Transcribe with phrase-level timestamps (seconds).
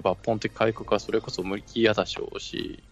[0.00, 2.82] 抜本的改革はそれこそ無理嫌だしょうし、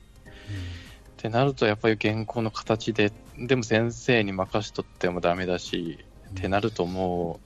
[1.17, 7.41] ってなると、やっぱり現行の形で、でも先生に任しとってもダメだし、ってなるとも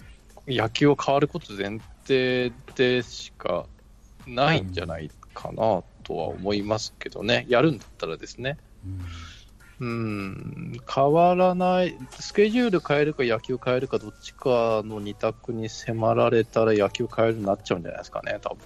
[0.46, 3.67] う、野球を変わること前提でしか
[4.27, 8.58] ないんじゃないかなとは思いますけどね、やるんだったらですね。
[9.81, 18.59] うん、変わらない、スケジュール変えるか野球変えるか、どっちかの二択に迫られたら野球変えるになっちゃうんじゃないですかね、多分。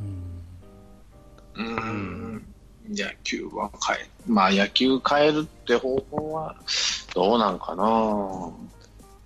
[0.00, 2.54] うーん。
[2.88, 6.56] 野球は変え、まあ野球変えるって方法は
[7.14, 8.50] どうなんかな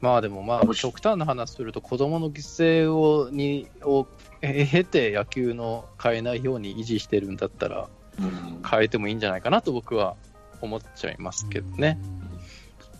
[0.01, 4.07] まあでもまあ極端な話すると子供の犠牲をにを
[4.43, 8.63] え経て野球の変えないように維持してるんだったらうん。
[8.69, 10.17] 変えてもいいんじゃないかなと僕は
[10.61, 11.99] 思っちゃいますけどね。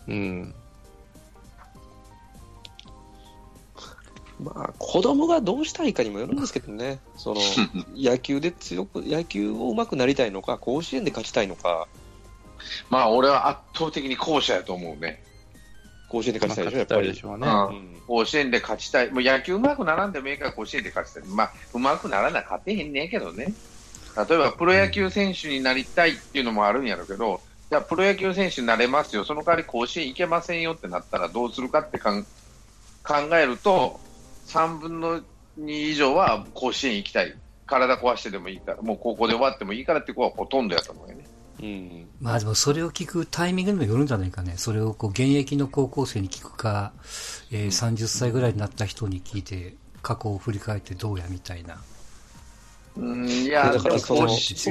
[0.07, 0.55] うん。
[4.43, 7.41] まあ、子供がどうしたいかにもよるんですけどね、その
[7.95, 11.87] 野球で強く、野球を上手くなりたいのか、甲子園で勝ちたいのか、
[12.89, 15.23] まあ俺は圧倒的に後者やと思うね。
[16.09, 17.09] 甲子園で勝ちたいでしょ、やっぱり。
[17.09, 17.47] うね。
[17.47, 19.09] うんうん甲子園で勝ちたい。
[19.09, 21.23] もう野球うまくならんでもいいから甲子園で勝ちたい。
[21.23, 23.53] まあ、うまくならな勝てへんねんけどね。
[24.15, 29.25] 例えばプロ野球選手になりたいっていうのもあるんやろうけど、じゃあプロ野球選手になれますよ。
[29.25, 32.23] その代わり甲子園行けませんよってなったらどうするかってかん
[33.03, 33.99] 考えると、
[34.45, 35.21] 3分の
[35.59, 37.35] 2以上は甲子園行きたい。
[37.67, 41.25] 体壊してでもいいから、もう高校で終わってもいいからって子はほとんどやと思うよね。
[41.61, 44.53] うんまあでもそれを聞くタイミングにもよるんじゃないかね。
[44.57, 46.91] それをこう現役の高校生に聞くか、
[47.51, 51.77] えー30歳ぐらいになった人に聞いて、過去を振り返ってどうやみたいな。
[52.97, 54.13] うん、いや、だからでもそ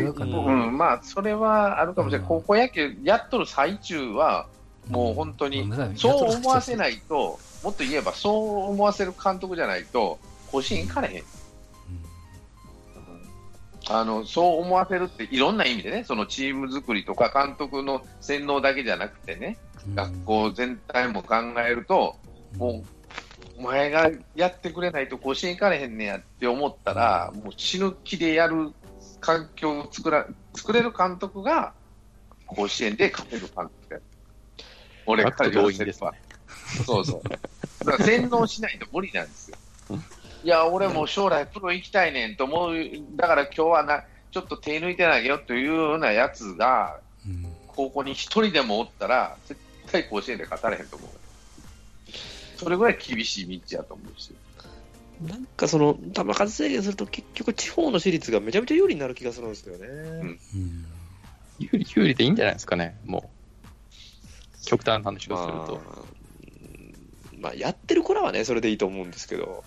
[0.01, 2.27] うかなうん、まあ、それはあるかもしれない。
[2.27, 4.47] うん高校野球やっとる最中は、
[4.89, 10.19] もう本当にそう思わせないと、もっと言えば、そう思わせる監督じゃないと、
[10.53, 11.25] 甲子園行かれへん。
[13.91, 21.35] あのそう思わせるっていろんな意味でね、そのチーム作りとか監督の洗脳だけじゃなくてね、うん学校全体も考
[21.67, 22.17] えると、
[22.57, 22.85] もう、
[23.59, 28.73] お前がやってくれないと甲子園行かれへんねやって思ったら、もう死ぬ気でやる
[29.21, 31.75] 環境を作ら作れる監督が
[32.47, 34.03] 甲子園で勝てる監督だよ。
[35.07, 36.15] 俺から言わせれば。
[36.87, 37.23] そうそう。
[37.85, 39.57] だから洗脳しないと無理なんですよ。
[40.43, 42.75] いや、俺も将来プロ行きたいねんと思う、
[43.17, 47.47] だから今日はな、ちょっと手抜いてないよというようなやつが、うん
[47.77, 51.11] 高校に一人でもおったら、絶対甲子園で勝たれへんと思う。
[52.57, 54.33] それぐらい厳しい道やと思うし。
[55.23, 59.89] なんかその、球数制限すると結局地方の私立がめちゃめちゃ有利になる気がするんですよね。
[59.89, 60.87] うん
[61.59, 64.65] 有利、有利でいいんじゃないですかね、もう。
[64.67, 65.81] 極端な話をすると。
[67.45, 69.65] まあやってる子らはね、それでいいと思うんですけど、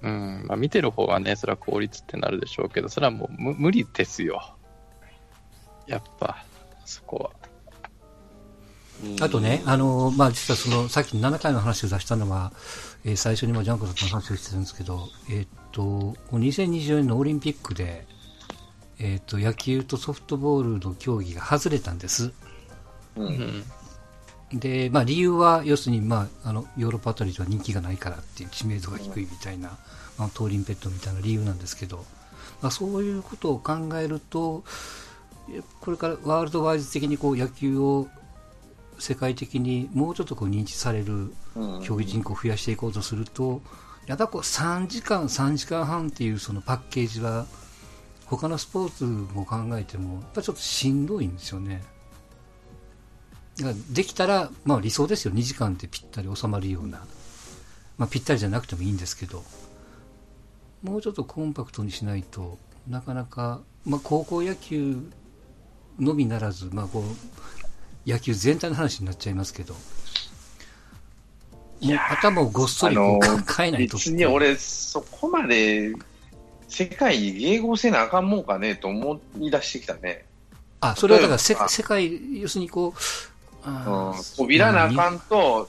[0.00, 0.44] うん。
[0.46, 4.56] まあ見てる方はね、それは効率ってなるでしょうけど、それはもう無無理ですよ。
[5.86, 6.44] やっぱ、
[6.86, 7.42] そこは。
[9.20, 12.52] あとね、あの、まあ、実はその、さっき7回の話を出したのは、
[13.04, 18.06] えー最初にもジャンコさんとの話をしてるんですけど、えーっと、こう2024年のオリンピックで、
[19.00, 22.32] えーっと、野球とソフトボールの競技が外れたんです。
[23.16, 23.24] う。
[23.24, 23.64] うんん。
[24.52, 29.78] で、まあ、理由は、要するに、まあ、あの、ヨーロッパあたりでは人気がないからっていう知名度が低いみたいな、
[30.18, 32.04] まあ、トーリンペットみたいな理由なんですけど、
[32.60, 34.64] まあ、そういうことを考えると、
[35.50, 38.08] えこれからワールドワイズ的にこう野球を
[38.98, 43.60] 世界的にもうちょっとこう認知されるうん競技人口を増やしていこうとすると、
[44.06, 47.46] やっぱこう3時間、3時間半っていうそのパッケージは、
[48.26, 51.82] 他のスポーツも考えても、やっぱちょっとしんどいんですよね。
[53.90, 55.34] できたら、まあ理想ですよ。
[55.34, 57.04] 2時間でぴったり収まるような。
[57.98, 59.44] まあぴったりじゃなくてもいいんですけど、
[60.82, 62.58] もうちょっとコンパクトにしないと
[62.88, 64.98] なかなか、まあ、高校野球
[65.98, 67.04] のみならず、まあ、こ
[68.06, 69.80] う野球全体の話になっちゃいますけど、も
[71.92, 73.96] う頭をごっそり変えないと。
[73.96, 75.92] 別に俺、そこまで
[76.68, 80.24] 世界に迎合せなあかんもんかねと思い出してきたね。
[80.80, 83.00] あ、それはだから世界、要するにこう、
[84.36, 85.68] 扉なあかんと、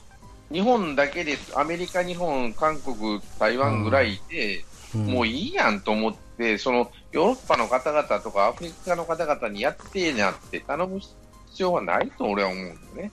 [0.52, 4.64] 日本だけで、アメリカ、日本、韓国、台湾ぐらいで、うん
[4.96, 11.16] もういいやんと思って、そのヨーロッパの方々とかアフリカの方々にやってえなって頼む必
[11.58, 13.12] 要はないと俺は思うんだよね。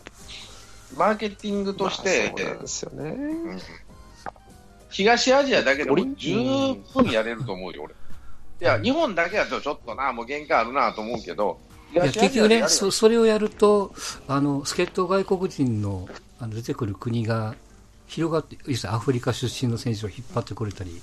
[0.94, 3.10] マーケティングとして、まあそうなんですよね。
[3.10, 3.60] うん
[4.90, 6.34] 東アジアだけでも十
[6.92, 7.94] 分やれると思うよ、俺。
[8.60, 11.60] いや、日本だけだとちょっとな、もう限界あるなと思うけど、
[11.92, 13.92] いや結局ねそ、それをやると、
[14.28, 16.08] あの、助っ人外国人の
[16.38, 17.54] あの出てくる国が
[18.06, 18.56] 広がって、
[18.88, 21.00] アフリカ出身の選手を引っ張ってこれたり、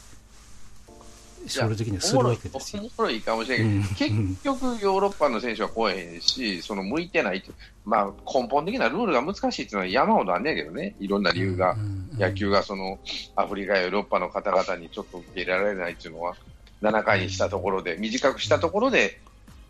[1.47, 2.81] 将来的にはするわけですよ。
[2.83, 4.27] 面白いかもしれないけど、うん。
[4.33, 7.43] 結局、ヨーロッパの選手は来えへんし、その向いてない
[7.85, 12.97] まあ、根本的なルールが難しいっていうのは山ほどあんねんけどね、いろんな理由が、うんうん野球がその
[13.35, 16.35] アフリカやヨーロッパの方々にちょっと受け入れられないっていうのは、
[16.81, 19.19] 7回にしたところで、短くしたところで、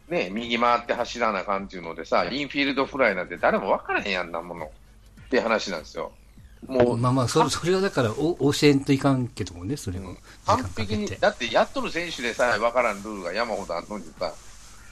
[0.10, 6.12] ね、右回って走らなあかんっていうのでさ、インフィールドフライなんて誰も分からへんやんなものって話なんですよ。
[6.66, 10.16] もうまあまあ、それそれはだからお教えんといかんけどもね、それを。
[10.46, 11.08] 完璧に。
[11.08, 14.34] だってやっとる選手でさえ分からんルールが山ほどあるのにさ、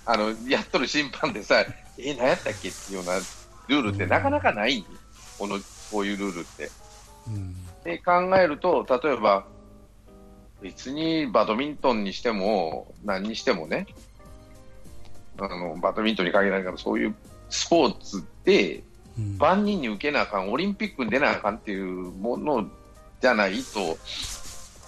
[0.06, 1.68] あのやっとる審判でさえ、
[1.98, 3.16] え、何やったっけっていうような
[3.68, 4.88] ルールってなかなかないんで
[5.40, 5.58] この
[5.92, 6.70] こういうルールって。
[7.28, 9.46] うんで考えると、例えば、
[10.62, 13.86] 別にバドミントンにしても、何にしてもね、
[15.40, 17.16] あのバドミントンに限らないから、そういう
[17.50, 18.84] スポーツで
[19.18, 19.38] うん。
[19.38, 22.68] 万人に受けなあかん、オリンピックに出なあかんっていうもの
[23.22, 23.98] じゃないと、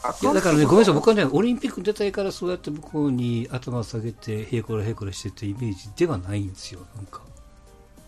[0.03, 7.21] あいやだからね、んごめんなさい、僕はね、オリンピックに出たいから、そうやって向こうに頭を下げて、へいこらへいこらしてってイメージではないんですよ、なんか。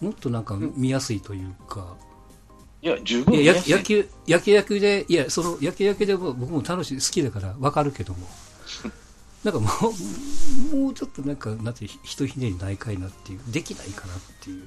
[0.02, 1.96] もっとなんか見やすいというか、
[2.82, 8.20] いや、十分野球、野球野球で、いや、その野球野球でも僕も楽しい、好きだからわかるけども、
[9.44, 9.68] なんかも
[10.74, 14.64] う、もうちょっとなんか、なんて、ひとひねりないかいなっていう、できないかなっていう。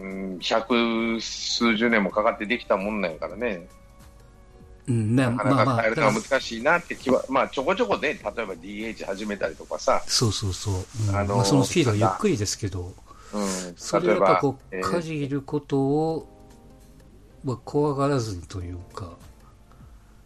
[0.00, 3.68] うん百数十年もかかってできたもんなんやからね、
[4.88, 10.74] うん、ね、なかなかまあまあ、変えるのは難しいなって気は、まあ、ちょこちょこね、例えば DH 始めたりとかさ、そうそうそう。
[11.08, 11.16] うん。
[11.16, 12.92] あのーまあ、そのスピードはゆっくりですけど、
[13.32, 16.26] うん、それをやっぱこ、う、えーかじることを、
[17.44, 19.12] まあ、怖がらずにというか、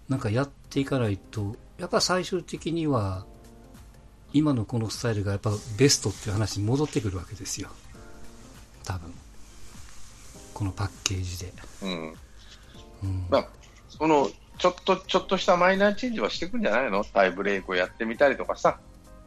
[0.09, 3.25] なんかやっていかないと、やっぱ最終的には、
[4.33, 7.69] 今のこのスタイルがやっぱベストっていう話に戻ってくるわけですよ。
[8.85, 9.13] 多分。
[10.53, 11.53] このパッケージで。
[11.83, 12.15] うん
[13.03, 13.27] うん。
[13.29, 13.49] まあ、
[13.89, 17.05] そのちょっとちょっとしたマイナーチェンジはしていくんじゃないの？
[17.05, 18.79] タイブレークをやってみたりとかさ、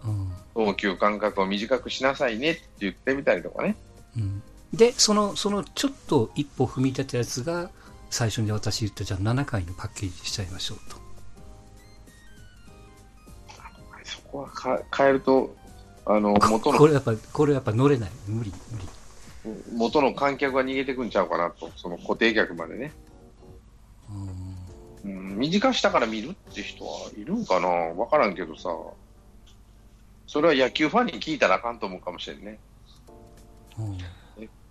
[0.05, 3.75] うん投球間隔を短くしなさいねって言ってみたりとかね。
[4.17, 4.41] うん
[4.73, 7.69] で、その、そのちょっと一歩踏み出たやつが、
[8.09, 11.06] 最初に私言ったじゃあ7回のパッケージにしちゃいましょうと。
[14.31, 15.55] こはか変えると、
[16.05, 18.11] あのこ元のこれやっぱ、これやっぱ乗れない。
[18.27, 18.87] 無理、無理。
[19.73, 22.91] 元の観客が逃げてくんちゃうかなと、その固定客までね。
[24.09, 24.57] うん
[25.05, 28.69] うん、短したから見るって人はいるんかなわからんけどさ、
[30.27, 32.59] それは野球ファンに聞いたらあかんと思うかもしれんね。
[33.79, 33.97] うん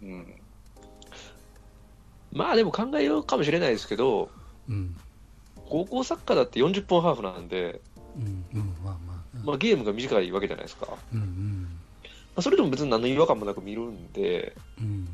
[0.02, 0.34] うん、
[2.32, 4.30] まあでも考えようかもしれないですけど、
[4.68, 4.96] うん。
[5.68, 7.80] 高校サッカーだって40分ハーフなんで、
[8.16, 8.44] うん。
[8.54, 8.76] うん。
[8.84, 9.05] まあまあ。
[9.46, 10.87] まあ、ゲームが短いわけじゃないですか。
[10.90, 11.20] まうん。
[11.20, 11.69] うん。
[12.34, 15.08] あ、それでも別に何の違和感もなく見るんで、うん。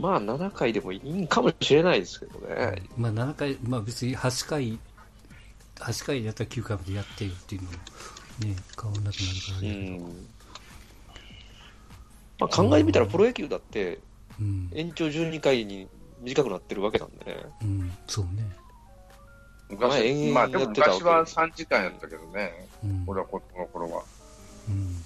[0.00, 2.82] まあ7回でもいいかもしれないですけどね。
[2.96, 4.78] まあ7回、まあ別に8回、
[5.76, 9.98] 8回やったら9回までやってよっていうのも、ね、変わんなくなるからうね。
[9.98, 10.26] ん。
[12.38, 13.98] まあ、考えてみたらプロ野球だって
[14.40, 14.70] うん。
[14.74, 15.86] 延長12回に
[16.22, 17.36] 短くなってるわけなんでね。
[17.62, 17.92] うん。
[18.06, 18.59] そうね。
[19.70, 23.04] 昔まあでも昔は3時間やったけどね、うん。
[23.06, 24.02] 俺は子供の頃は。
[24.68, 24.96] うん。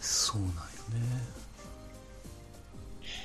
[0.00, 0.64] そうなんよね。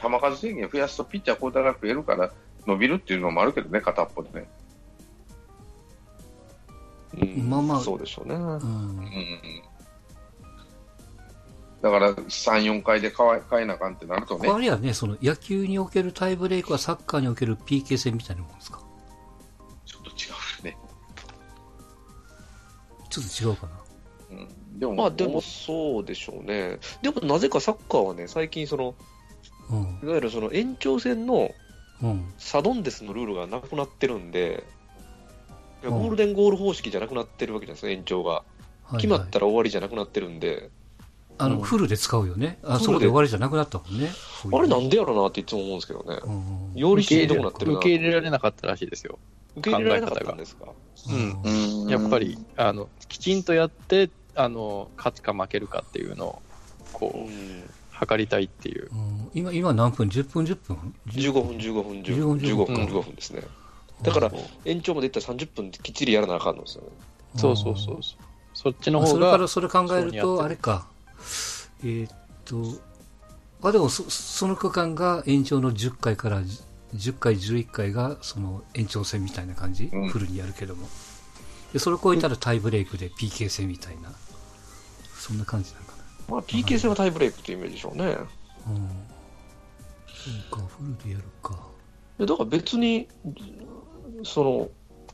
[0.01, 2.31] 球数制限増やすとピッチャー交代が増えるから
[2.65, 4.49] 伸びるっていうのもあるけどね、片っぽでね。
[7.21, 8.35] うん、まあまあそうでしょうね。
[8.35, 8.57] うんう。
[8.57, 9.68] ん
[11.81, 18.81] だから3、4回で変え変えなあかんってなるとねこ、れはね、その野球におけるタイブレークはサッカーにおける PK 戦みたいなもんですか？
[19.85, 20.13] ちょっと違
[20.61, 20.77] うね。
[23.09, 23.73] ちょっと違うかな。
[24.31, 24.33] う
[24.75, 26.79] ん、でも、まあでもそうでしょうね。
[27.01, 28.95] でもなぜかサッカーはね、最近その、
[29.69, 29.99] うん。
[30.03, 31.51] いわゆるその延長戦の
[32.01, 32.33] うん。
[32.37, 34.65] サドンデスのルールがなくなってるんで、
[35.83, 38.31] うんゴールデンゴール方式じゃなくなってるわけじゃないですか、延長が。
[38.31, 40.71] はい決まったはいら終わりじゃなくなってるんで、
[41.39, 42.59] あの、うんフルで使うよね。
[42.63, 44.11] あ、そこで終わりじゃなくなったもんね。
[44.53, 46.19] あれなんでやろなっていつも思うんですけどね。
[46.23, 46.79] うん。
[46.79, 47.77] よりし受け入れんどくなってるな。
[47.79, 49.17] 受け入れられなかったらしいですよ。
[49.55, 50.65] 受け入れられなかったんですか？
[51.09, 56.41] うんうんやっぱり、あの、きちんとやって、あの、勝つか負けるかっていうのを、
[56.93, 58.89] こう、うん測りたいっていう。
[58.91, 63.41] うん今、今何分 ?10 分？10分？15分、15分、15 15 15分、うん15分ですね。
[64.01, 64.31] だから、
[64.65, 66.89] 延長までいったら30分きっちりやらなあかんのですよね。
[67.35, 68.23] そうそうそうそう。
[68.53, 70.87] そっちのあ方が、それからそれ考えると、あれか。
[71.83, 72.11] えーっ
[72.45, 72.81] と、
[73.61, 76.41] あ、でもそ、その区間が延長の10回から
[76.95, 80.87] 10回、11回がその延長戦みたいな感じ、うんフルにやるけども。
[81.73, 84.11] で、それを超えたらタイブレイクで PK 戦みたいな、
[85.17, 85.93] そんな感じなのか
[86.27, 88.05] まあ、PK 戦はタイブレークっていうイメージでしょうね。
[88.05, 88.11] な。
[88.11, 88.25] うん。
[90.07, 91.59] そうか、フルでやるか。
[92.17, 93.07] でだから別に、
[94.23, 94.69] その、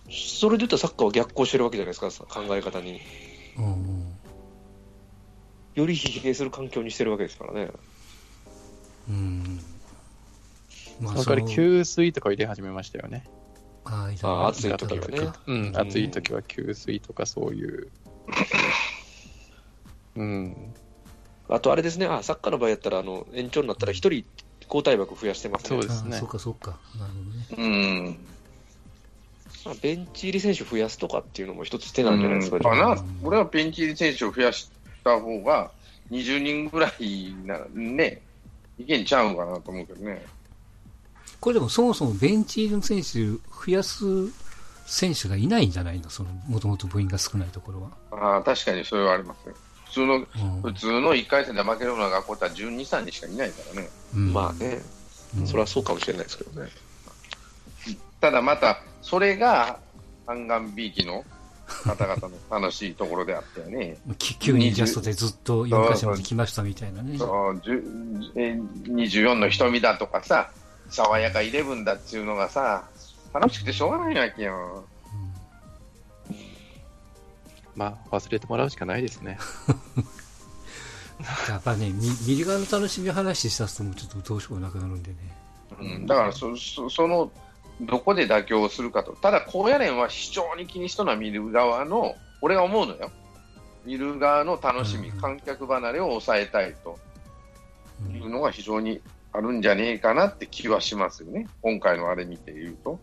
[0.10, 3.02] それで言ったらサッカーは逆行してるわけじゃないですか、考え方に。
[3.58, 3.95] うんうん
[5.76, 7.70] より疲弊する環境にしてるわけですからね。
[9.10, 9.60] うん
[11.00, 13.26] まその代わり給水とか入れ始めましたよね。
[13.84, 15.32] あーあー暑い時はね。
[15.48, 17.92] うん、暑い時は給水とかそういう。
[20.16, 20.74] うん。
[21.50, 24.26] あとあれですね、あサッカーの場合やったら、あの延長になったら一人
[24.64, 25.70] 交代枠増やしてますね。
[25.70, 27.68] そうですねそうかそうかなるほどねう
[28.10, 28.18] ん。
[29.66, 34.72] まあベンチ入り選手増やすとかっていうのも一つ手なんじゃないですか、うんかな、俺はベンチ入り選手を増やし
[35.06, 35.72] た方が、
[36.12, 38.22] 20人ぐらいならね、
[38.78, 40.26] いけんちゃうかなと思うけどね。
[41.40, 44.04] これでもそもそもベンチ入りの選手増やす
[44.88, 46.10] 選手がいないんじゃないの？
[46.10, 49.56] そのもともと部員が少ないところは、ああ、確かにそれはありますよ。
[49.86, 50.26] 普通の、うん
[50.62, 53.90] 普通の1回戦で負けるような学校って12、3人しかいないからね。
[54.16, 54.82] うんまあね、
[55.38, 56.70] うんそれはそうかもしれないですけどね。
[58.20, 59.80] ただまた、それが、
[60.26, 61.24] 半岸ビーキの
[61.84, 63.98] 方々の楽しいところであったよね。
[64.18, 67.84] き急にジャストでずっと4箇所まで来ましたみたいなねそうじゅ
[68.36, 70.52] え24の瞳だとかさ、
[70.90, 72.86] 爽やかイレブンだっていうのがさ、
[73.34, 74.86] 楽しくてしょうがないわけよ。
[77.76, 79.38] まあ、忘れてもらうしかないですね。
[81.50, 85.18] やっぱねみ見る側の楽しみを話し出すともうちょっとどうしようもなくなるんでね
[85.80, 87.32] うん、だからそそ、その、
[87.82, 89.14] どこで妥協をするかと。
[89.14, 93.12] ただ、高野連は非常に気にしとるのは見る側の、俺が思うのよ。
[93.86, 97.00] 見る側の楽しみ、うん観客離れを抑えたいと
[98.10, 99.00] うんいうのが非常に
[99.32, 101.48] あるんじゃねえかなって気はしますよね。
[101.62, 103.00] 今回のあれ見て言うと。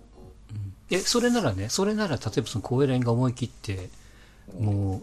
[0.50, 3.88] うんえそれならねそれなら例えばその高野連が思い切って
[4.60, 5.00] も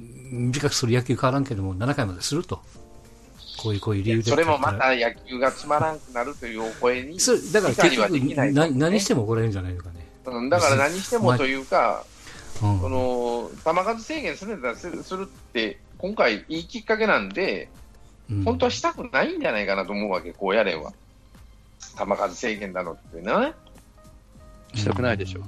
[0.00, 2.62] う短くする野球変わらんけども7回まですると
[3.64, 4.30] こういうこういう理由で。
[4.30, 8.10] それもまた野球がつまらんくなるというお声に、それだから結局
[8.74, 12.04] 何しても怒られるんじゃないのかね、うん、だから何してもというか、
[12.62, 12.80] うん。
[12.80, 17.70] その球数制限するんだすするって、今回、いいきっかけなんで、
[18.30, 18.44] うん。
[18.44, 20.92] 本当はしたくないんじゃないかなと思うわけ、高野連は。
[21.98, 23.54] 球数制限だのってね、
[24.74, 25.40] したくないでしょ。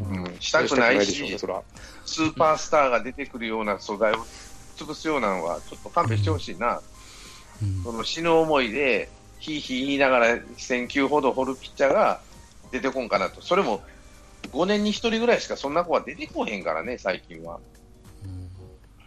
[0.00, 1.38] うん、したくないでしし。
[1.38, 4.26] スーパースターが出てくるような素材を
[4.76, 6.93] 潰すようなのは、ちょっと勘弁してほしいな、うん
[7.82, 9.08] その死ぬ思いで、
[9.38, 12.20] ひいひい言いながら1000球ほど掘るピッチャーが
[12.70, 13.82] 出てこんかなと、それも
[14.52, 17.60] 5年に1人ぐらいしかそんな子は出てこへんからね、最近は。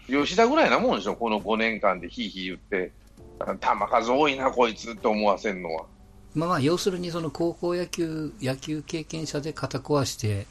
[0.08, 2.92] 吉田ぐらいなもんでしょ、この5年間でひいひい言って、
[3.40, 5.86] 球数多いな、こいつって思わせんのは。
[6.34, 10.46] まあまあ要するにその高校野球野球経験者で肩壊して、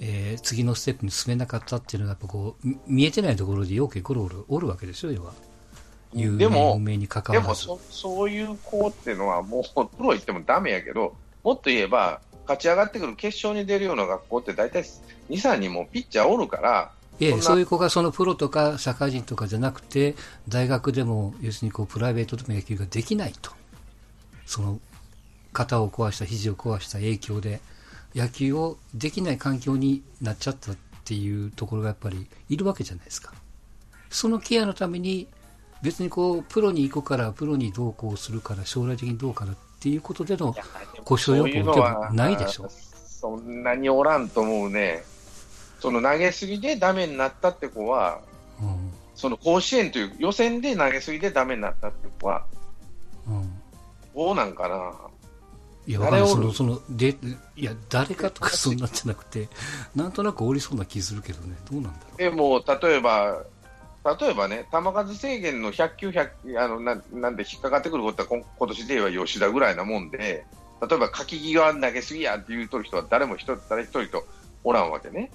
[0.00, 5.32] えー次のステップに進めなかったっていうのがやっぱこうみ見えてないところでよくゴロゴロおるわけでしょ要は
[6.12, 6.32] 有
[6.78, 7.68] 名に関でわらず。
[7.68, 14.98] もそ、そういう子っていうのは、もうプロ行ってもダメやけど、もっと言えば、勝ち上がってくる決勝に出るような学校って大体2、
[15.30, 20.16] 3人もピッチャーおるから、いえそういう子がそのプロとか社会人とかじゃなくて
[20.48, 23.52] 大学でも要するにこうプライベートでも野球ができないと。
[24.46, 24.80] その
[25.52, 27.60] 肩を壊した肘を壊した影響で
[28.14, 33.32] 野球をできない環境になっちゃったっていうところがやっぱりいるわけじゃないですか。
[34.10, 35.28] そのケアのために
[35.82, 40.54] 別にこうプロに行くからプロにどうこうするから将来的にどうかなっていうことでの
[41.04, 42.68] 故障予防でもないでしょ？
[42.70, 45.04] そんなにおらんと思うね。
[45.80, 48.20] その投げすぎでダメになったって子は、
[48.60, 52.44] うんその甲子園という予選で投げすぎでダメになったって子は、
[53.28, 53.52] うん
[54.14, 54.92] どうなんかな？
[55.86, 56.28] いや、わかんない。
[56.28, 57.16] その、その、で、
[57.56, 59.48] いや、誰かとかそんなんじゃなくて、
[59.96, 61.56] なんとなくおりそうな気するけどね。
[61.70, 63.42] どうなんだろでも、例えば、
[64.04, 70.44] 例えばね、球数制限の100球、100あのななんで引っかかってくることは、今今年で言えば吉田ぐらいなもんで、
[70.82, 74.26] 例えば、書き際投げすぎやって言うとる人は誰も一人誰一人と
[74.64, 75.30] おらんわけね。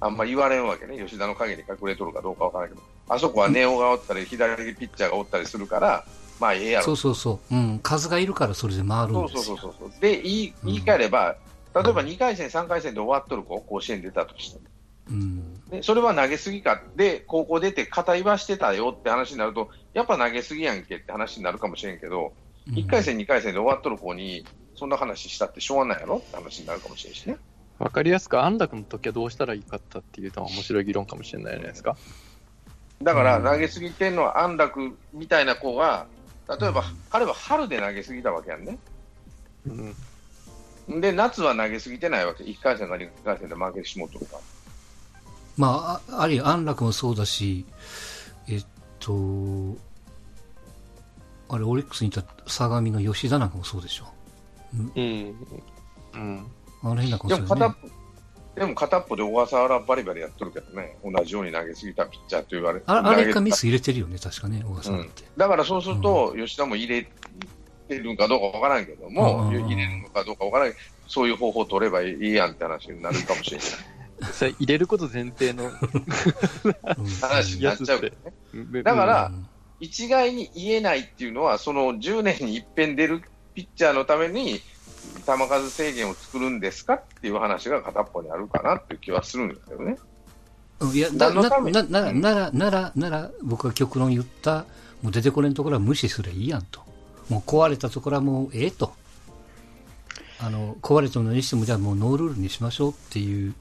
[0.00, 0.98] あんま言われんわけね。
[0.98, 2.80] 吉田の陰に隠れとるかどうかわからんけど。
[3.08, 6.04] あそこはネオがおったり、左ピッチャーがおったりするから、
[6.40, 6.82] まあ、ええやう。
[6.82, 7.54] そろうそうそう。
[7.54, 7.78] うん。
[7.80, 9.56] 数がいるからそれで回るそうそうんですよ。
[9.56, 9.90] そうそう。
[10.00, 11.36] で、言い言い換えれば、
[11.74, 14.64] 例えば2回戦、3回戦で終わっとる子、甲子園出たとしても
[15.10, 15.35] うん。
[15.70, 22.32] でそれは投げすぎか、で、高校出て肩言わしてたよって話になると、やっぱ投げすぎやんけって話になるかもしれんけど、
[22.68, 24.44] うん1回戦、2回戦で終わっとる子に、
[24.74, 27.36] そんな話したってしょうがないやろって話になるかもしれんしね。
[27.78, 31.96] わかりやすく安楽の時はどうしたらいいかったっていうのは面白い議論かもしれないじゃないですか。
[33.02, 36.06] だから、うん投げすぎてんのは安楽みたいな子が、
[36.60, 38.78] 例えば、彼は春で投げすぎたわけやんね。
[40.88, 41.00] うん。
[41.00, 42.44] で、夏は投げすぎてないわけ。
[42.44, 44.42] 1回戦か2回戦で負けてしもうとるから。
[45.56, 47.64] まあ、ああり、安楽もそうだし、
[48.48, 48.66] えっ
[48.98, 49.76] と、
[51.48, 54.06] あれ、オリックスにいた相模の吉田なんかもそうでしょ。
[54.74, 55.36] うん。
[56.14, 56.46] うん。
[56.82, 57.74] あの変なこいやとでね
[58.54, 65.24] でも片っぽで小笠原バリバリやってるけどね、同じように投げすぎたピッチャーと言われああれ投げかミス入れてるよね、確かね、小笠原って。
[65.36, 67.06] だからそうすると、吉田も入れ
[67.88, 70.72] てるかどうかわからんけども、うん入れるのかどうかわからん
[71.06, 73.66] そういう方法を取ればいいやんって話になるかもしれない。
[74.32, 75.72] それ入れること前提のうん
[77.20, 78.12] 話になっちゃうね。
[78.82, 79.32] だだから
[79.80, 83.22] 一概に言えないっていうのは、その10年に一遍出る
[83.54, 84.60] ピッチャーのために、
[85.26, 89.96] 球数制限を作るんですかっていう話が片っぽにあるかなっていう気はするんですけどね。
[90.80, 94.66] うんいや、だなななら、なら、なら、なら、僕が極論言った、
[95.02, 96.80] もう出てこれんところは無視すればいいやんと。
[97.30, 98.92] もう壊れたところはもうええと。
[100.38, 103.54] あの、壊れたのにしても、じゃあもうノールールにしましょうっていう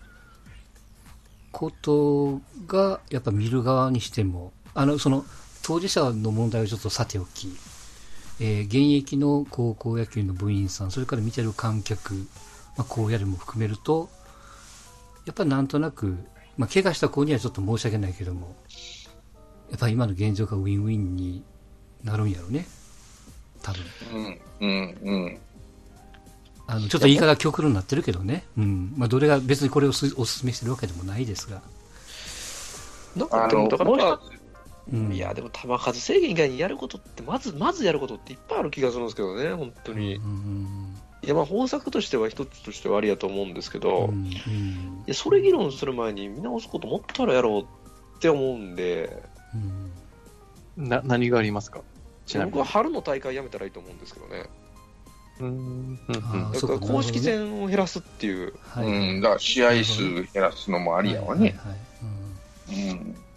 [1.55, 5.25] ことが、やっぱ見る側にしても、あの、その、
[5.63, 7.47] 当事者の問題をちょっとさておき、
[8.41, 12.13] えー現役の高校野球の部員さん、それから見てる観客、
[12.75, 14.09] まあ、こうやるも含めると、
[15.25, 16.17] やっぱりなんとなく、
[16.57, 18.53] まあ、怪我した子にはちょっと申し訳ないけども、
[19.69, 21.41] やっぱ今の現状がウィンウィンに
[22.03, 22.67] なるんやろうね。
[23.63, 23.81] 多分。
[24.13, 25.39] うん、うん、うん。
[26.67, 28.43] あの、ちょっと言い方が極論になってるけどね。
[28.57, 28.93] うん。
[28.97, 31.61] まあ、どれが別にこれをすお勧めしてるわけでもないですが。
[33.15, 34.19] なんかあの、でもだからも
[34.91, 35.13] うん。
[35.13, 40.13] いや、でも球数制限以外にやることって、まず、まずやることっていっぱいある気がするんですけどね、本当に。
[41.23, 44.13] いや、まあ、方策としては一つとしてはありやと思うんですけど、うん。
[44.13, 44.41] うんい
[45.07, 49.23] や、それ議論する前に見直すこともったらやろうって思うんで、
[50.77, 50.89] うん。
[50.89, 51.81] な何がありますか？
[52.25, 52.65] ちなみに僕は。
[52.65, 54.49] 春の大会やめたらいいと思うんですけどね。
[55.39, 58.53] うんうん公式戦を減らすっていう。
[58.61, 58.87] はい。
[58.87, 61.59] うん、だから試合数減らすのもありやわね。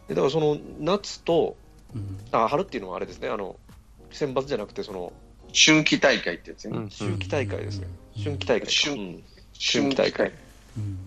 [0.09, 1.57] だからその夏と、
[2.33, 3.57] あ、春っていうのはあれですね、あの、
[4.11, 5.13] 選抜じゃなくて、その、
[5.53, 6.77] 春季大会ってやつね。
[6.77, 7.89] うん春季大会ですね。
[8.17, 8.73] うん春季大会か。
[8.73, 9.25] 春うん
[9.61, 10.29] 春季大会。
[10.29, 10.31] い
[10.77, 10.99] うん。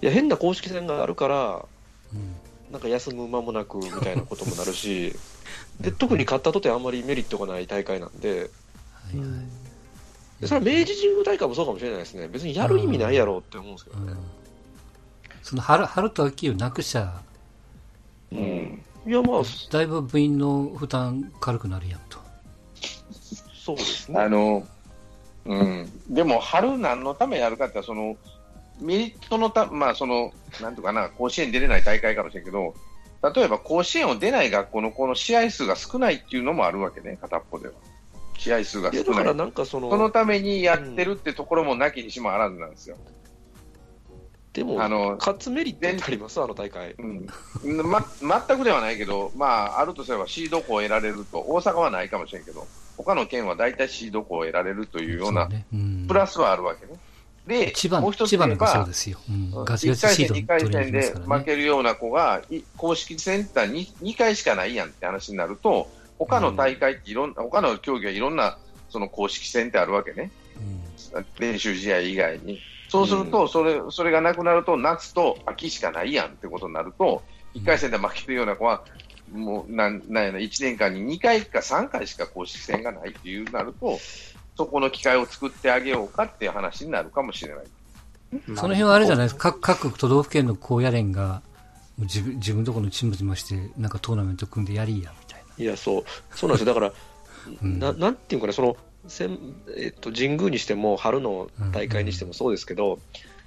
[0.00, 1.66] や、変な公式戦があるから、
[2.12, 2.34] うん。
[2.72, 5.14] なんか休む間もなくみたいなこともなるし、
[5.80, 8.50] で特に勝ったとてあんまりメリットがない大会なんで、
[9.12, 9.28] はいはい。
[10.40, 14.18] でそれは明治神宮大会もそうかもしれないですね、別にやる意味ないやろうって思うんですけどねうん。
[15.42, 17.22] その春春と秋をなくしちゃ、
[18.32, 18.82] うん。
[19.06, 22.18] いや、まあ、だいぶ部員の負担軽くなるやんと。
[23.54, 24.18] そうですね。
[24.18, 24.66] あの、
[25.44, 25.92] うん。
[26.08, 28.16] でも、春何のためやるかって、その、
[28.80, 32.74] メリットのた、まあ、その、なんとかな、甲子園出れない大会かもしれんけど、
[33.34, 37.74] 例えば甲子園を出ない学校のこの試合数が少ないっていうのもあるわけね、片っぽでは。
[38.44, 39.04] 試合数が少ない。
[39.04, 42.96] だからなんかその、そのためにやってるってところもなきにしもあらずなんですよ。
[44.52, 46.94] でも、あの、勝つメリットってあります、あの大会。
[46.98, 47.26] うん
[47.90, 48.06] ま、
[48.46, 56.92] 全くではないけど、まあ、あるとすればシード校を得られると、大阪はないかもしれんけど、他の県は大体シード校を得られるというようなそねうんプラスはあるわけね。
[57.46, 59.18] で、千葉もう一つ言えば、ですよ。
[59.28, 61.14] うん1ガチガチ回戦、シード2回戦で。
[61.26, 70.30] 負けるような子が、い公式センターに2回しかないやんって話になると、他の大会っていろんな、他の競技はいろんなその公式戦ってあるわけね。
[71.38, 72.60] 練習試合以外に。
[72.88, 77.22] そうすると、それ、それがなくなると、夏と秋しかないやんってことになると、
[77.54, 78.84] 1回戦で負けるような子は、
[79.32, 83.98] もう、なん、なんやな、1年間に2回か3回しか公式戦がないっていうなると、
[84.56, 87.64] そこの機会を作ってあげようかっていう話になるかもしれない。
[88.54, 91.42] その辺はあれじゃないですか、各各都道府県の高野連が、
[91.98, 95.33] 自分自分のところのチームとまして、なんかトーナメント組んでやりや、みたいな。
[95.58, 96.74] いや、そう、そうなんですよ。
[96.74, 96.92] だから、
[97.62, 97.78] うん。
[97.78, 99.38] ななんていうかな、その、せん
[99.76, 102.98] えっと、神宮にしても、春の大会にしてもそうですけど、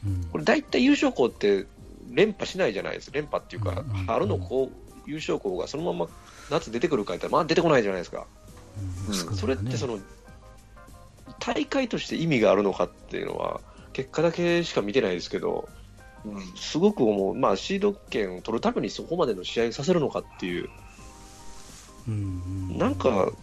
[0.05, 0.23] うん。
[0.31, 1.65] これ大体優勝校って
[2.11, 3.15] 連覇しないじゃないですか。
[3.15, 6.07] 連覇っていうかうんうん、春のこう優勝校がそのまま
[6.49, 8.27] 夏出てくるか言ったら、まあ出てこないじゃないですか。
[9.35, 9.99] それってその、
[11.39, 13.61] 大会として意味があるのかっていうのは、
[13.93, 15.67] 結果だけしか見てないですけど、
[16.55, 20.69] すごく思う、まあ、シード権を取るためにそこまでの試合をさせるのかっていう、
[22.07, 23.33] うんうんなんか、うん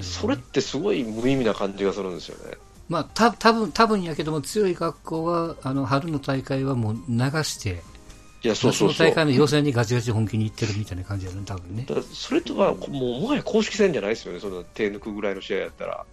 [0.00, 2.56] それってすごい無意味な感じがするんですよね。
[2.88, 7.82] まあ、た多分多分やけども、強い学校は、あの、春の大会はもう流して、
[8.42, 11.86] いや、そう夏そうそ大会の予選にガチガチ本気にいってるみたいな感じやね、多分ね。
[12.12, 16.04] それとは、もうもはや公式戦じゃないですよね、その手抜くぐらいの試合やったら。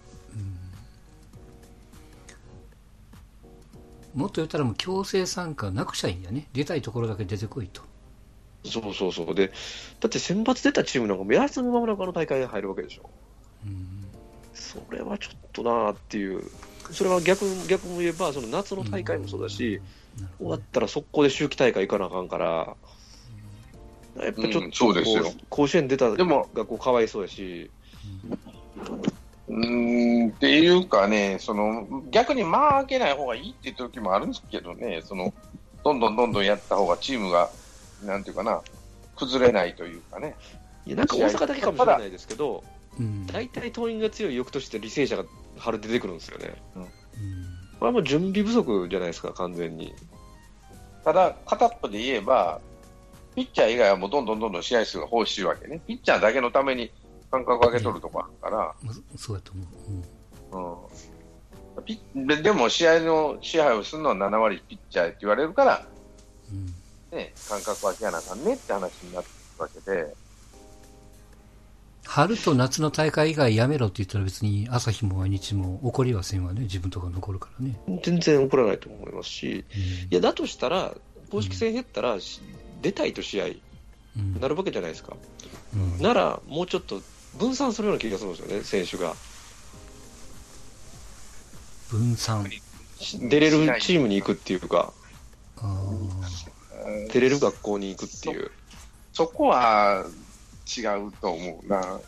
[4.14, 6.48] もっと言ったらもう強制参加なくちゃいいんやね。
[6.52, 7.82] 出たいところだけ出てこいと。
[8.64, 9.34] そうそうそう。
[9.34, 9.48] で、
[10.00, 13.10] だって選抜出たチームなんか目安のままなかの大会に入るわけでしょ。
[13.66, 14.06] うん
[14.54, 16.42] それはちょっとなーっていう。
[16.90, 19.80] それは逆、逆も言えば、その夏の大会もそうだし、
[20.18, 22.76] なる終わったら速攻で秋季大会行かなあかんから、
[24.22, 27.70] やっぱちょっとうんそうですよこう甲子園出たでも学校かわいそうやし、
[29.48, 35.32] うんっていうかね、その逆に間開けない方がいいっていう時もあるんですけどね、その
[35.84, 37.50] どんどんどんどんやった方がチームが、
[38.04, 38.62] なんていうかな、
[39.16, 40.34] 崩れないというかね。
[40.86, 42.64] いやなんか大阪だけかもしれないですけど、
[42.98, 43.26] うん。
[43.26, 45.24] 大体党員が強い翌年って履正社が
[45.58, 46.54] 春出てくるんですよね。
[46.76, 46.82] うん。
[46.84, 46.88] こ
[47.82, 49.94] れはもう準備不足じゃないですか、完全に。
[51.04, 52.60] ただ、片っぽで言えば、
[53.34, 55.80] ピッチャー以外はもうどんどんどんどん試合数が欲しいわけね。
[55.86, 56.92] ピッチャーだけのために
[57.30, 58.50] 間隔を空けとるとこあるか
[58.82, 59.62] まあそうやと思
[60.52, 60.62] う、うん。
[60.62, 65.86] ら、うん、ピッででも試合の支配をするのは7割ピッチャーって言われるから、
[66.50, 66.74] うん
[67.12, 70.14] ね、間隔空けやなあかんねって話になってるわけで、
[72.04, 77.78] 春と夏の大会以外やめろって言ったら別に朝日も毎日も怒りはせんわね、自分とか残るからね。
[78.02, 80.94] 全然怒らないと思いますし、うんいや、だとしたら、
[81.30, 82.40] 公式戦減ったら、し
[82.82, 83.46] 出たいと試合
[84.16, 85.16] うんなるわけじゃないですか。
[85.74, 87.00] うんなら、もうちょっと
[87.38, 89.14] 分散するような気がするんですよね、選手が。
[91.88, 92.50] 分散。
[93.20, 98.50] 出れるチームに行くっていうか、あー出れる学校に行くっていう。
[99.12, 100.04] そこは
[100.76, 102.00] 違うと思うな。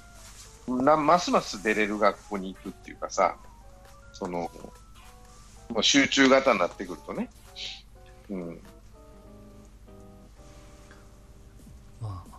[0.66, 3.36] なますます出れる学校に行くっていうかさ、
[4.12, 4.50] その、
[5.68, 7.28] もう集中型になってくるとね。
[8.30, 8.60] うん。
[12.00, 12.38] まあ、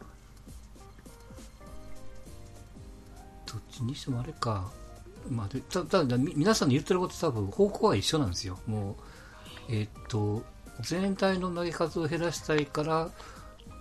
[3.45, 4.71] どっちにしてもあれか、
[5.29, 8.59] まあ、でたただみ皆さんの言ってること多分方向は一緒なんですよ。
[8.65, 8.95] も
[9.69, 10.43] う、えーっと、
[10.81, 13.09] 全体の投げ数を減らしたいから、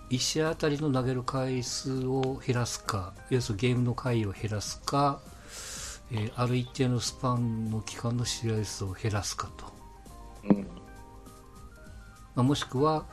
[0.09, 5.19] 1試合あたりの投げる回数を減らすか、要するにゲームの回を減らすか、
[6.11, 9.65] えーある一定のスパンの期間の試合数を減らすかと。
[10.49, 10.61] うん。
[12.35, 13.05] まあ、もしくは、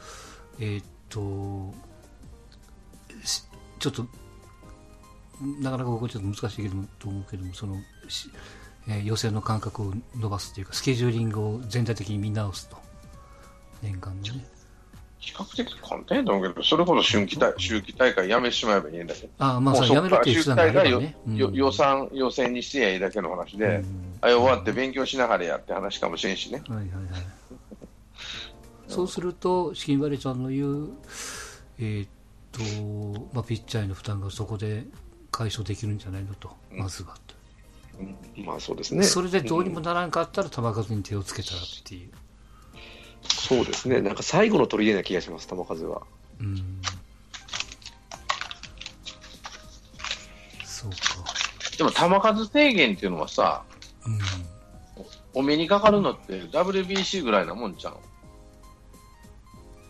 [0.59, 1.75] えーっと、
[3.25, 3.45] し
[3.79, 4.07] ちょっと、
[5.61, 7.77] なかなかここちょっと難しいけどもと思うけども、その、
[8.09, 8.31] し
[8.87, 12.77] えー予選の間隔を伸ばすというか、スケジューリングを全体的に見直すと。
[13.83, 14.45] 年間のね。
[15.19, 19.29] 比較的簡単やと思うけど、それほど春季大秋季大会やめてしまえばいいんだけど。
[19.39, 21.17] ああ、まあ、そやめるっていう手段がね。
[21.27, 26.63] うんよ予算、予選にしてやいいだけの話で、うんあれ終わって勉強しながらやって話かもしれんしね。
[26.69, 27.23] はいはいはい。
[28.89, 30.91] そうすると、資金バレちゃんの言う、
[31.79, 32.09] えーっ
[32.53, 34.85] と、まあ、ピッチャーへの負担がそこで
[35.31, 37.35] 解消できるんじゃないのと、まずはと。
[38.45, 39.05] まあそうですね。
[39.05, 42.11] それでどうにもならんかったら、球数に手をつけたらっていう。
[43.43, 44.01] そうですね。
[44.01, 46.03] なんか最後の取り入れな気がします、球数は。
[46.41, 46.57] うん。
[50.65, 50.97] そうか。
[51.77, 53.65] でも球数制限っていうのはさ、
[54.07, 54.19] うん。
[55.35, 57.97] お目にかかるのって WBC ぐらいなもんじゃん。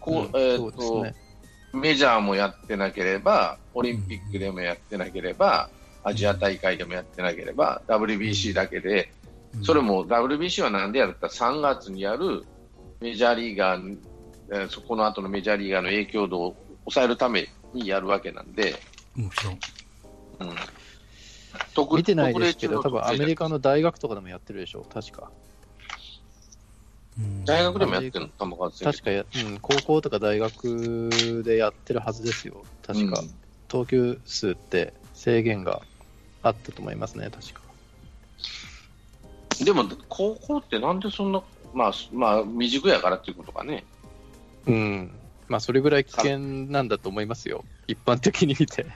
[0.01, 1.15] こう、うんえっ、そうですと、ね
[1.75, 5.71] メジャーもやってなければ、オリンピックでもやってなければ、
[6.05, 9.13] アジア大会でもやってなければ、WBC だけで、
[9.63, 12.45] それも WBC はなんでやるって言ったら3月にやる
[13.03, 13.99] メジャーリーガー、
[14.53, 18.81] えーそこの後のメジャーリーガーの影響度を抑えるためにやるわけなんで、
[19.17, 19.63] もちろん。
[20.39, 20.51] うん、
[21.75, 25.33] 特見てないですけど、多分アメリカの大学とかでもやってるでしょ、確か。
[27.19, 27.45] うん。
[27.45, 33.19] 大学でもやってるの、球数制限確かや、うん、高校とか大学でやってるはずですよ、確か。
[33.19, 33.31] うん。
[33.67, 35.83] 投球数って制限が
[36.43, 37.63] あったと思いますね、確か。
[39.65, 41.43] でも、高校ってなんでそんな、
[41.75, 43.85] まあ、まあ、未熟やからっていうことかね。
[44.67, 45.11] うん。
[45.49, 48.87] まあ、それぐらい危険なんだと思いますよ、一般的に見て。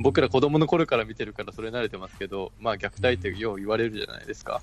[0.00, 4.62] 僕ら子供の頃から見てるからそれ慣れてますけど、まあ、虐待ってよう言われるじゃないですか。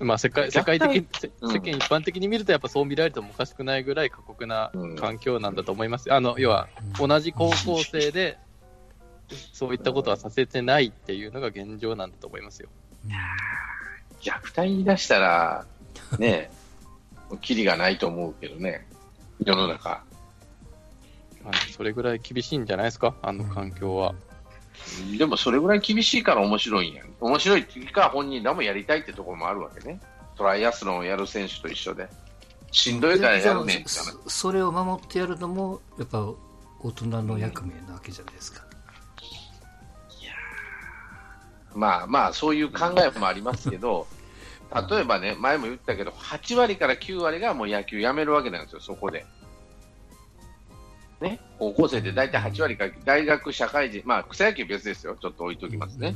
[0.00, 6.12] まあ、世界世界的世間一般的に見ると、やっぱそう見られてもおかしくないぐらい過酷なうん環境なんだと思います。
[6.12, 8.38] あの、要は、同じ高校生で、
[9.52, 12.70] そういったことはさせてないっていうのが現状なんだと思いますよ。
[14.22, 15.66] 虐待言い出したら、
[16.18, 16.50] ね、
[17.40, 18.86] キリがないと思うけどね、
[19.44, 20.02] 世の中。
[21.44, 24.14] まあそれぐらい厳しいんじゃないですか、あの環境は。
[25.16, 27.04] でもそれぐらい厳しいから面白いんや。
[27.20, 30.00] 面白いっていうか、本人らもやりたいってところもあるわけね。
[30.36, 32.08] トライアスロンをやる選手と一緒で。
[32.72, 36.24] しんどいからやるねんそそれを守ってやるのも、やっぱ
[36.80, 38.64] 大人の役目なわけじゃないですか。
[41.74, 44.06] まあまあ、そういう考えもありますけど、
[44.72, 49.26] 例えばね、前も言ったけど、8割から9割がもう野球やめるわけなんですよ、そこで。
[51.20, 56.14] ね、高校生で大体8割から、大学、社会人、まあ、草野球別ですよ、ちょっと置いときますね。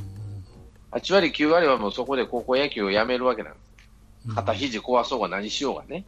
[0.91, 4.29] 8割、9割はもうそこで高校野球をやめるわけなんです。
[4.29, 4.35] うん。
[4.35, 6.05] 肩肘壊そうが何しようがね。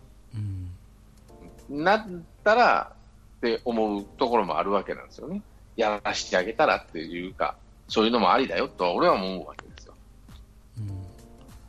[1.70, 1.84] うん。
[1.84, 2.08] なっ
[2.44, 2.94] たら
[3.38, 5.42] って思うところもあるわけなんですよね。
[5.76, 7.56] やらしてあげたらっていうか、
[7.88, 9.67] そういうのもありだよとは俺は思うわけ。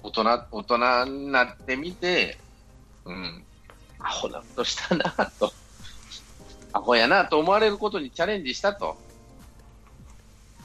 [0.03, 2.39] 大人、大人になってみて、
[3.05, 3.45] うん、
[3.99, 5.53] アホなことしたなと、
[6.73, 8.97] アホやなと思われることにチャレンジしたと。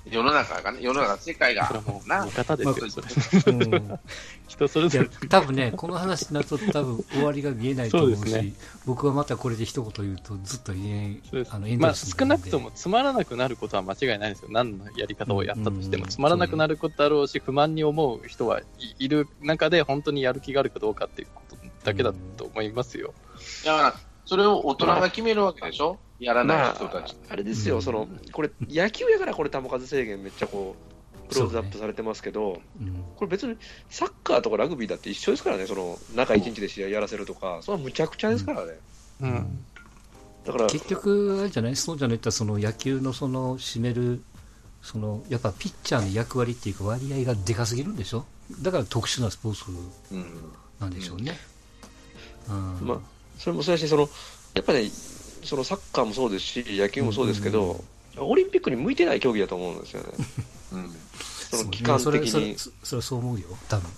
[0.10, 3.08] 世の中がね、世の中、世界がそれはもうな見、方ですよ、それ。
[3.54, 4.00] うん
[4.48, 5.10] 人それぞれ。
[5.30, 8.54] 多分ね、この話になると多分終わりが見えないと思うし、そうですね
[8.86, 14.50] 僕はまたこれで一言言うとずっと言えそうですあのエンドまあ、少なくともつまらなくなることは間違いないですよ。
[14.52, 18.66] 何のやり方をやったとしても、うんつまらなくなることだろうし、不満に思う人はい
[19.00, 23.14] いる中で、本当にやる気があるかどうかっていうことだけだと思いますよ。
[23.66, 26.00] だから、それを大人が決めるわけでしょ？
[26.20, 27.16] やらないま人たち。
[27.30, 30.76] あ、あれですよ、うんそのこれ、野球やからこれ、球数制限めっちゃこ
[31.30, 33.58] う、クローズアップされてますけど、うんこれ別に
[33.90, 38.80] サッカーとかラグビーだって一緒ですからね、その中1日で試合やらせるとか、それはむちゃくちゃですからね。
[39.22, 39.66] うん。
[40.46, 44.22] だから、結局、あれじゃない、そうじゃないったらその野球のその占める、
[44.82, 48.26] そのやっぱピッチャーの役割っていうか、割合がでかすぎるんでしょ、
[48.62, 49.72] だから特殊なスポーツ
[50.12, 50.26] うん。
[50.80, 51.38] なんでしょうね。
[52.50, 53.00] うんまあ、
[53.38, 54.10] それもそうやし、その
[54.56, 54.90] やっぱね、
[55.44, 57.84] そのサッカーもそうですし、野球もそうですけど、
[58.18, 60.10] オリンピックに向いてない競技だと思うんですよね、
[60.74, 60.96] うん。
[61.50, 62.58] そそうの期間的それそれに。
[62.58, 63.90] そそれはそう思うよ、多分。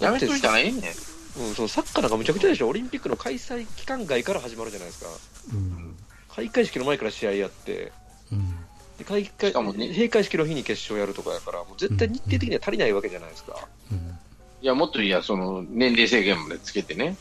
[0.00, 0.94] やめといたらいいね。
[1.38, 1.48] ん。
[1.48, 5.10] うん、そのサッカーなんかむちゃくちゃでしょ、オリンピックの開催期間外から始まるじゃないですか、
[5.52, 5.58] うん。
[5.58, 5.94] うん
[6.38, 7.90] 開会式の前から試合やって、
[8.30, 8.54] うん。
[8.96, 9.88] で開会ね。
[9.88, 13.66] 閉会式の日に決勝やるとかやから、もう絶対日程的には足りないわけじゃないですか。
[13.90, 14.18] うん。
[14.62, 17.16] いや、もっといいや、その、年齢制限までつけてね。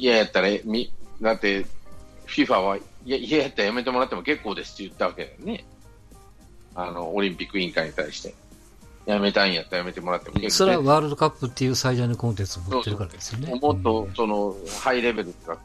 [0.00, 1.66] うん嫌やったら、み、だって、
[2.26, 5.64] FIFA は、いや、嫌やったらやめてもらっても結構ですって言ったわけだよね。
[6.74, 8.34] あの、オリンピック委員会に対して。
[9.06, 10.56] やめたいんやったらやめてもらっても結構です。
[10.58, 13.54] それはワールドカップっていう最大のコンテンツを持ってるからですよね。
[13.60, 15.58] もっと、その、ハイレベルとか、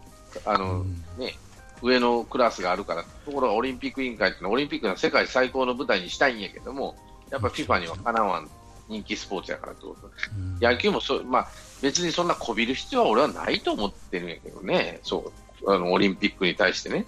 [0.46, 1.36] あうの、んね、
[1.82, 6.96] 上のクラスがあるから、ところがオリンピック委員会ってのは、オリンピックの世界最高の舞台にしたいんやけども、
[7.30, 8.50] やっぱ FIFA にはかなわん
[8.88, 10.08] 人気スポーツやからってこと。
[10.08, 11.48] うん野球もそ、まあ、
[11.82, 15.32] 別にそんなこびる必要は俺はないと思ってるんやけどね、そ
[15.64, 17.06] う、あの、オリンピックに対してね、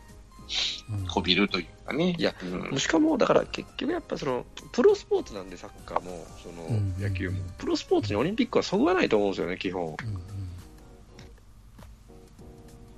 [0.90, 1.08] うん。
[1.08, 2.16] こびるというかね。
[2.18, 2.80] いやうん。
[2.80, 6.96] しかも、だから結局やっぱその、プロスポーツなんで、サッカーも、そのうん。
[7.00, 9.84] 野球も、プロスポーツにオリンピックはそぐわないと思うんですよね、基本。
[9.84, 9.98] うんうん。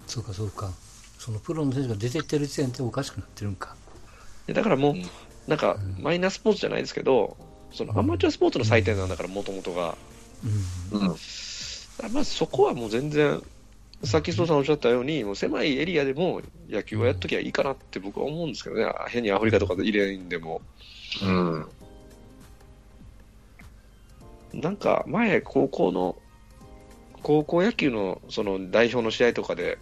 [0.05, 0.71] そうか、そうか。
[1.17, 3.75] そのプロの選手が出てってる時点でおかしくなってるんか。
[4.47, 5.09] でだからもう、うん。
[5.47, 6.03] なんかうん。
[6.03, 7.37] マイナースポーツじゃないですけど、
[7.71, 9.97] そのアマチュアスポーツの祭典なんだから、もともとが。
[10.91, 11.01] うん。
[11.01, 11.15] うん。
[12.07, 13.41] まあ、そこはもう全然、
[14.03, 20.61] さっき須藤さんおっしゃったように、もう狭いエリアでも野球はやっときゃいいかなって僕は思うんですけどね、変にアフリカとかで入れんでも。
[21.23, 21.65] うん。
[24.53, 26.15] なんか前、高校の、
[27.21, 29.77] 高校野球のその代表の試合とかで、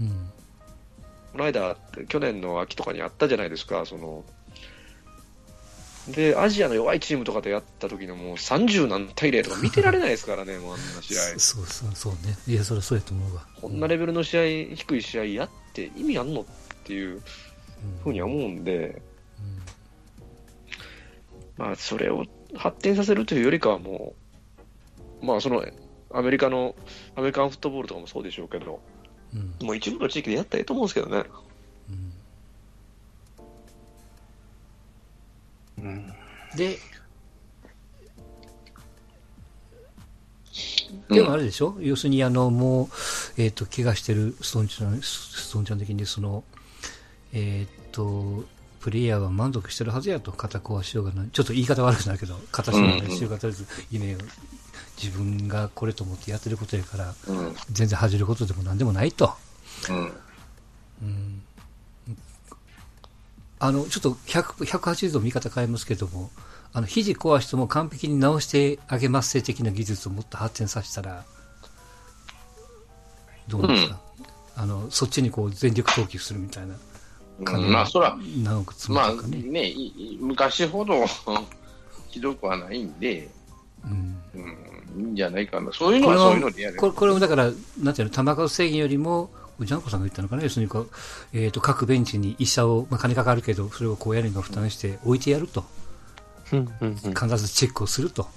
[0.00, 0.30] うん
[1.36, 1.76] この間、
[2.08, 4.24] 去年の秋とかにあったじゃないですか、その、
[6.08, 11.38] で、アジアの弱いチームとかでやった時のもう30何対0とか見てられないですからね、 もうあんな試合。
[11.38, 12.36] そうそうそうね。
[12.46, 13.46] いや、それはそうやと思うわ。
[13.60, 14.38] こんなレベルの試
[14.70, 16.44] 合、低い試合やって意味あんのっ
[16.84, 17.22] ていう
[18.02, 19.02] ふうには思うんで、
[21.56, 24.14] まあ、それを発展させるというよりかはも
[25.22, 25.64] う、まあ、その、
[26.12, 26.76] アメリカの、
[27.14, 28.80] アメリカンフットボールとかもそうでしょうけど、
[29.34, 31.24] うんうんもう一部の地域でやったらいいと思うんですけどね。
[36.56, 36.78] で、
[41.08, 41.16] うん。
[41.16, 42.86] でもあれでしょ、要するにあのもう、
[43.36, 46.44] えー、と怪我してるストーンちゃんストーンちゃん的にその、
[47.32, 48.44] えー、と
[48.80, 54.18] プレイヤーは満足してるはずやと、肩壊しようがない、ちょっと言い方悪くなるけど、肩しようがないしようがとりあえず夢を
[55.02, 57.56] 自分がこれと思ってやってることやから、うん。
[57.70, 59.34] 全然恥じることでもなんでもないと。
[59.90, 60.12] うん。
[61.02, 61.42] うん
[63.58, 66.30] あのちょっと100 180度見方変えますけども、
[66.72, 71.24] あの肘壊しても完璧に直してあげますせ的な技術をもっと発展させたら、
[73.48, 74.00] どうですか、
[74.56, 79.42] あのそっちにこう全力投球するみたいな、うんまあ、そら、何億積むまあとかね。
[80.20, 81.04] 昔ほど
[82.08, 83.28] ひどくはないんで、
[83.84, 85.70] うんうん、いいんじゃないかな。
[85.72, 86.76] そういうのはそういうのでやる。
[86.78, 87.44] これこれもだから、
[87.78, 90.90] なんていうの、球数制限よりも、ジャンコさんが言ったのかな、要するにこう、
[91.32, 95.64] えー、と各ベンチに医者を、まあ、金かかるけど、それをこうやるのを負担して置いてやると、
[96.50, 98.28] 必ずチェックをすると。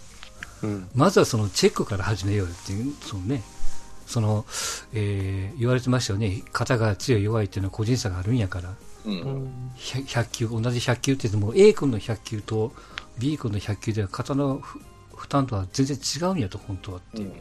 [0.64, 0.90] うん。
[0.94, 3.44] まずはそのチェックから始めようよっていう、そのね、
[4.06, 4.46] その、
[4.94, 8.70] えー言われてましたよね、肩が強い弱いっていうのは個人差があるんやから、
[9.06, 9.10] う。
[9.10, 9.18] うん。
[9.18, 12.74] ん100 100球、同じ100球って言っても、A 君の100球と
[13.20, 14.80] B 君の100球では肩の負
[15.16, 17.34] 負担とは全然違うんやと、本当はっていう。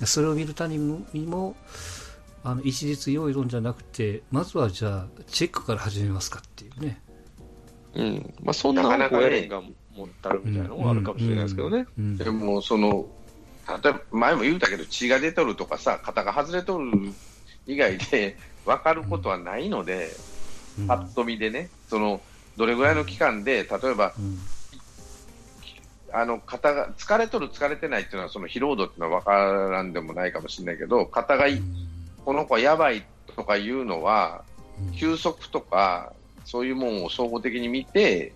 [0.00, 0.06] うん。
[0.06, 1.56] それを見るためにも、
[2.46, 7.02] あの一律用意論じゃなくて、まずはじゃあ、チェックから始めますかっていうね。
[7.94, 8.34] うん。
[8.40, 11.86] まあ、そんななかなかねが持ったるみたいなのがあるかもしれないですけどね。
[11.98, 13.08] うんでも、その、
[13.82, 17.12] 例えば前も言うたけど、血が出とるとかさ、肩が外れとる
[17.66, 20.10] 以外で分かることはないので、
[20.78, 22.20] うんパッと見でね、その
[22.56, 24.38] どれぐらいの期間で、例えばうん
[26.12, 29.32] あの肩が疲れとる、疲れてないっていうのは、その疲労度っていうのは分か
[29.70, 31.60] らんでもないかもしれないけど、肩がい
[32.26, 34.42] この子はやばいとかいうのは、
[34.98, 36.12] 休息とか、
[36.44, 38.34] そういうものを総合的に見て、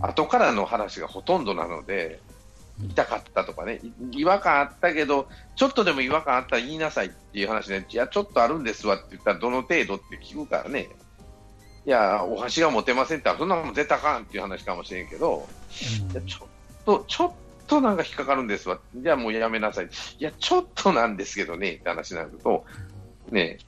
[0.00, 2.20] 後からの話がほとんどなので、
[2.90, 10.88] 痛かったとかね、い違和感あったけど、ちょっとでも違和感あったら言いなさいっていう話で、いや、ちょっとあるんですわって言ったら、どの程度って聞くからね、
[11.86, 15.48] いや、お箸が持てませんって、そんなもん絶対あかんっていう話かもしれんけど、
[16.12, 16.48] いやちょっ
[16.84, 17.32] と、ちょっ
[17.68, 19.88] となんか引っかかるんですわ、じゃあもうやめなさい、い
[20.24, 22.64] や、ちょっとなんですけどねって話になると、
[23.30, 23.58] ね、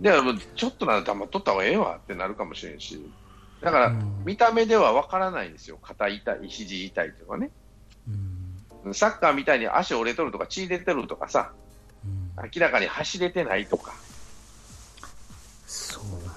[0.00, 3.00] じゃあもうちょっとなら黙っとった方がええわってなるかもしれんし、
[3.60, 3.92] だから、
[4.24, 7.50] 見た目ではわからないんですよ、肩痛い、肘痛いとかね。
[8.92, 11.52] サッカーみたいに足折れとるとか血出てるとかさ、
[12.54, 13.92] 明らかに走れてないとか、
[15.66, 16.30] そうなんやな。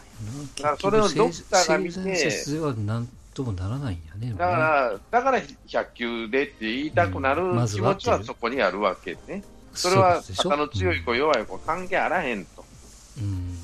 [0.57, 2.59] だからそれをドクターが見て。
[2.59, 4.33] はなんともならないんやね。
[4.37, 9.43] だから、だから100球でって言いたくなる気持ちはそこにあるわけね。
[9.73, 10.49] それはそういうことでしょ。
[10.49, 12.60] 肩の強い子、弱い子、関係あらへんと。
[13.17, 13.57] うん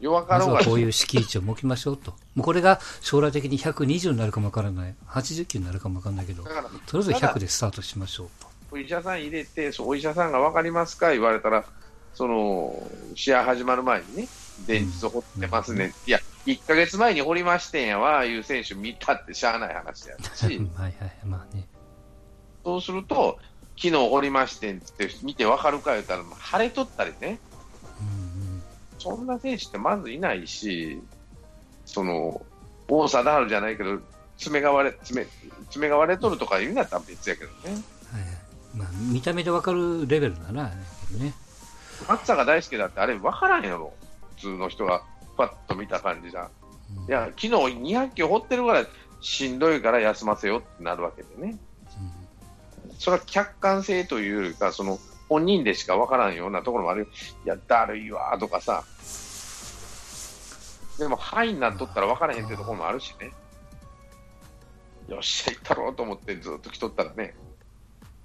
[0.00, 2.12] 弱かろうがこういう敷地を設けましょうと。
[2.34, 4.94] もうこれが将来的に120になるかもわからない。
[5.06, 6.60] 80球になるかもわからないけど、とりあ
[6.98, 8.48] えず100でスタートしましょうと。
[8.72, 11.64] お医者さん入れて、お医者さんが分かりますか言われたら、
[12.14, 12.82] その
[13.14, 14.28] 試合始まる前にね、
[14.66, 20.44] 前日掘ってますね、いや、1ヶ月前に掘りましてんやわ、いう選手見たってしゃあない話やし、
[20.76, 21.68] はいはい、まあね。
[22.64, 23.38] そうすると、
[23.76, 27.49] 昨日掘りましてんって見て分かるか言ったら、晴れとったりね、うん
[29.00, 31.02] そんな選手ってまずいないし、
[31.86, 32.42] その
[32.88, 33.98] 王貞治じゃないけど、
[34.36, 35.26] 爪が割れ爪
[35.70, 37.86] 爪が割れとるとか言うんだったら別やけどね、うんはいはい。
[38.74, 41.34] まあ、見た目でわかるレベルならね。
[42.08, 43.92] 松坂大輔だってあれ分からんやろ、
[44.36, 45.02] 普通の人が
[45.36, 46.50] パッと見た感じじゃ。
[46.96, 47.04] うん。
[47.04, 48.86] いや、昨日200球掘ってるから
[49.22, 51.56] しんどいから休ませようってなるわけでね、
[52.98, 54.98] それは客観性というよりか、その
[55.30, 57.02] 本人でしか分からんようなところもある。
[57.02, 57.06] よ、
[57.46, 58.84] いや、だるいわとかさ、
[60.98, 63.30] でも、範囲になっとったら分からへんっていうところもあるしね、
[65.08, 67.34] よっしゃ、行ったろうと思ってずっと来とったらね、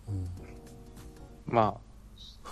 [0.09, 0.29] うん。
[1.45, 1.77] ま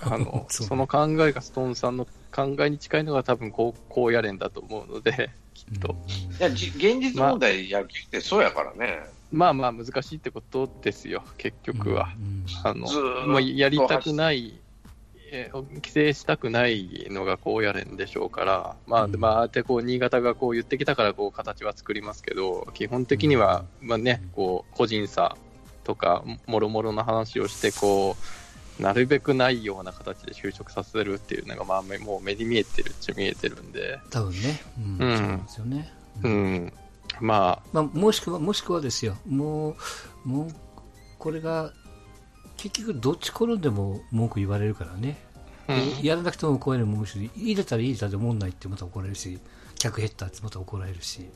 [0.02, 5.94] あ、あの その考えがストーンさんの考えに近いのが多分高高野連だと思うので、きっと。
[5.94, 6.36] うん。
[6.36, 12.10] いや、じ現実問題、野球ってそうやからね、まあまあ難しいってことですよ、結局は。
[12.17, 14.54] うんあのやりたくない、
[15.32, 19.12] えー規制したくないのが高野連でしょうから、まあ、うん。
[19.12, 25.36] でまあ、あてこう新潟がこう言ってきたからこう形は作りますけど、基本的には、まあね、こう個人差
[25.84, 28.15] とか、もろもろの話をしてこ
[28.80, 34.62] う、なるべくないような形で就職させるっていうのが、まあ、めもう目に見えてるっちゃ見えてるんで、多分ね。
[34.78, 34.84] うん。
[35.00, 35.17] うん。
[35.17, 35.91] そうですよね。
[36.24, 36.74] ううんん、
[37.19, 39.17] まあ、まあ、もしくは、もしくはですよ。
[39.28, 39.76] も
[40.26, 40.56] う、もう、
[41.19, 41.71] これが、
[42.58, 45.17] 結局どっち転んでも文句言われるからね。
[45.67, 49.39] うんやらなくても怒られるもんし、入れたら入れたでもんないってまた怒られるし、
[49.80, 51.30] 客減ったってまた怒られるし。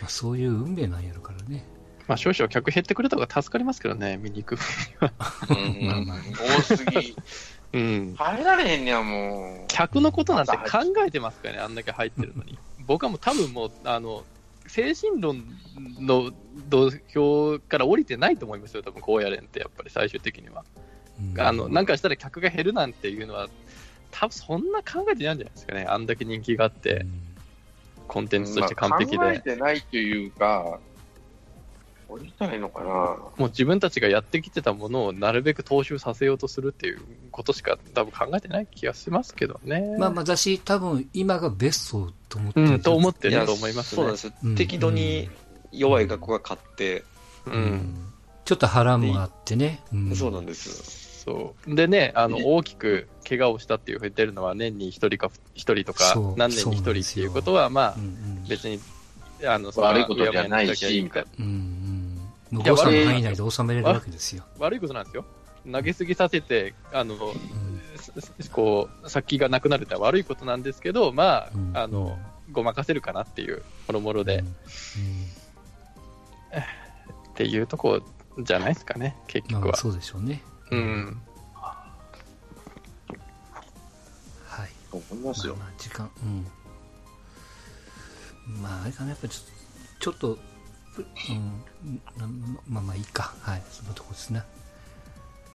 [0.00, 1.64] まあ、そういう運命なんやろからね。
[2.06, 5.12] まあ、少々客減ってくれた方が助かりますけどね、見に行く分には。
[5.48, 6.18] うんまあまあ
[6.58, 7.16] 多すぎ、
[7.72, 9.66] うん入られへんねや、もう。
[9.68, 12.58] 客のことなんて考えてますからね、あんだけ入ってるのに。
[12.86, 14.24] 僕はもう多分もう、あの、
[14.66, 15.44] 精神論
[16.00, 16.32] の
[16.68, 20.64] 土俵から降りてないと思いますよ、多分高野連ってやっぱり最終的には。
[21.20, 23.48] うんあの、なんかしたら客が減るなんていうのは、
[24.10, 25.86] 多分そんな考えてないんじゃないですかね。
[25.88, 27.06] あんだけ人気があって、
[28.08, 29.42] コンテンツとして完璧まあ考えで。
[29.42, 30.80] てないというか、
[32.08, 32.86] 降りたらいいのかな。
[33.36, 39.96] もう自分たちがやってきてたものをなるべく踏襲させようとするっていうことしか多分考えてない気がしますけどね。
[39.98, 44.20] まあまあ、だし、多分今がベストと思ってるうん、と思っていやると思いますねそうなんで。
[44.20, 45.28] すようん適度に
[45.72, 47.04] 弱い学校が勝って、
[47.46, 47.50] う。
[47.50, 48.12] うんん
[48.44, 49.82] ちょっと波乱もあってね。
[49.92, 51.04] うんそうなんです。
[51.24, 51.74] そう。
[51.74, 58.78] でね、あの、い大きく怪我をしたっていうふうに出るのは年に一人か一人とかそう、何年に一人っていうことは、まあう、ん別に、
[59.46, 61.44] あの、悪いことじゃないしみたいうん。
[61.44, 61.83] うん
[62.58, 62.62] うん。
[62.62, 64.44] もういや誤差の悪い範囲内で収めれるわけですよ。
[64.58, 65.24] な 悪いことなんですよ。
[65.70, 72.18] 投げすぎさせて、あの、うんすこう、先がなくなるってのは悪いことなんですけど、まうんあ、あの、
[72.52, 74.46] ごまかせるかなっていう、もろもろで、うん
[77.34, 78.00] っていうとこ
[78.38, 79.76] じゃないですかね、結局は。
[79.76, 80.42] そうでしょうね。
[80.70, 81.20] うん。
[84.44, 84.68] はい。
[84.90, 85.56] と思いますよ。
[85.56, 86.46] まあまあ時間、うん。
[88.62, 89.52] まあ、あれかな、やっぱりちょっと、
[89.98, 90.38] ちょっと、
[90.98, 91.62] うん、
[92.68, 93.34] まあまあいいか。
[93.40, 94.42] はい、そのとこですね。